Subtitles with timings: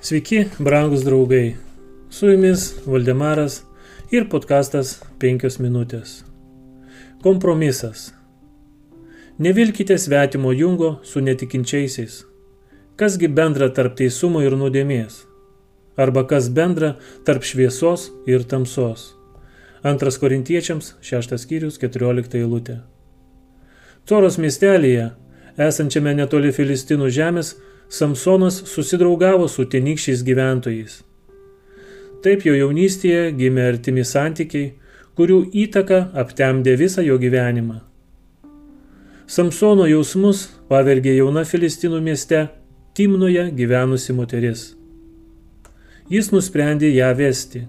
[0.00, 1.56] Sveiki, brangus draugai.
[2.10, 3.64] Su jumis Valdemaras
[4.14, 6.20] ir podkastas 5 minutės.
[7.22, 8.12] Kompromisas.
[9.42, 12.20] Nevilkite svetimo jungo su netikinčiaisiais.
[12.94, 15.24] Kasgi bendra tarp teisumo ir nuodėmės?
[15.98, 16.94] Arba kas bendra
[17.26, 19.16] tarp šviesos ir tamsos?
[19.82, 22.84] Antras korintiečiams, šeštas skyrius, keturiolikta eilutė.
[24.06, 25.10] Toros miestelėje,
[25.58, 27.56] esančiame netoli Filistinų žemės,
[27.88, 30.98] Samsonas susidraugavo su tenykščiais gyventojais.
[32.20, 34.74] Taip jo jaunystėje gimė artimi santykiai,
[35.16, 37.80] kurių įtaka aptemdė visą jo gyvenimą.
[39.28, 42.44] Samsono jausmus pavergė jauna Filistinų mieste
[42.94, 44.62] Timnoje gyvenusi moteris.
[46.12, 47.66] Jis nusprendė ją vesti.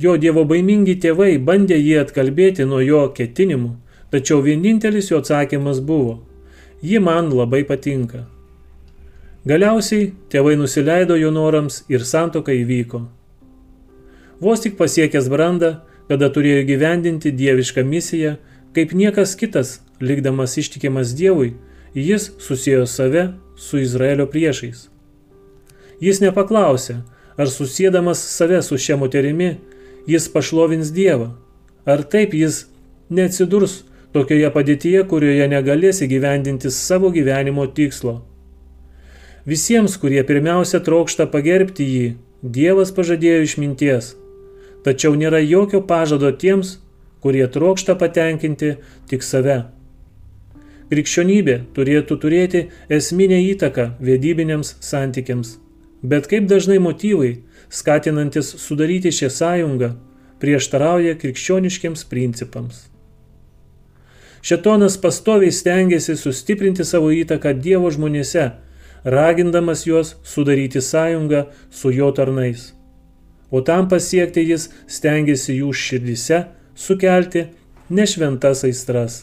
[0.00, 3.74] Jo dievo baimingi tėvai bandė jį atkalbėti nuo jo ketinimų,
[4.10, 6.20] tačiau vienintelis jo atsakymas buvo–
[6.84, 8.26] ji man labai patinka.
[9.48, 13.00] Galiausiai tėvai nusileido jo norams ir santoka įvyko.
[14.44, 15.70] Vos tik pasiekęs brandą,
[16.08, 18.34] kada turėjo gyvendinti dievišką misiją,
[18.76, 21.54] kaip niekas kitas, likdamas ištikimas Dievui,
[21.94, 23.24] jis susijęjo save
[23.56, 24.90] su Izraelio priešais.
[26.04, 26.98] Jis nepaklausė,
[27.40, 29.54] ar susėdamas save su šia moterimi,
[30.10, 31.32] jis pašlovins Dievą,
[31.88, 32.66] ar taip jis
[33.08, 38.22] neatsidurs tokioje padėtyje, kurioje negalės įgyvendinti savo gyvenimo tikslo
[39.44, 42.04] Visiems, kurie pirmiausia trokšta pagerbti jį,
[42.44, 44.06] Dievas pažadėjo išminties,
[44.84, 46.78] tačiau nėra jokio pažado tiems,
[47.20, 48.70] kurie trokšta patenkinti
[49.10, 49.58] tik save.
[50.88, 55.58] Krikščionybė turėtų turėti esminę įtaką vedybiniams santykiams,
[56.00, 57.34] bet kaip dažnai motyvai,
[57.68, 59.92] skatinantis sudaryti šią sąjungą,
[60.40, 62.86] prieštarauja krikščioniškiams principams.
[64.44, 68.50] Šetonas pastoviai stengiasi sustiprinti savo įtaką Dievo žmonėse,
[69.04, 72.74] ragindamas juos sudaryti sąjungą su jo tarnais.
[73.50, 76.42] O tam pasiekti jis stengiasi jų širdise
[76.76, 77.46] sukelti
[77.88, 79.22] nešventas aistras.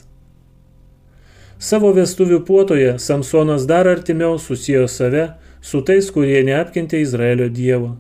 [1.62, 5.28] Savo vestuvių puotoje Samsonas dar artimiau susijo save
[5.62, 7.92] su tais, kurie neapkentė Izraelio Dievo.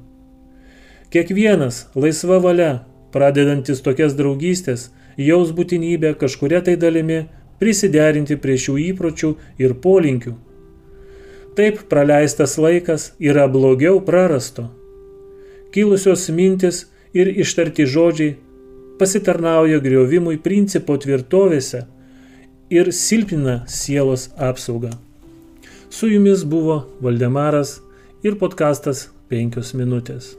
[1.13, 2.71] Kiekvienas laisva valia,
[3.13, 4.87] pradedantis tokias draugystės,
[5.17, 7.25] jaus būtinybę kažkuria tai dalimi
[7.59, 10.38] prisiderinti prie šių įpročių ir polinkių
[11.55, 14.69] Taip praleistas laikas yra blogiau prarasto.
[15.75, 18.38] Kilusios mintis ir ištarti žodžiai
[18.99, 21.83] pasitarnauja griovimui principo tvirtovėse
[22.72, 24.93] ir silpnina sielos apsaugą.
[25.91, 27.81] Su jumis buvo Valdemaras
[28.23, 30.38] ir podkastas 5 minutės.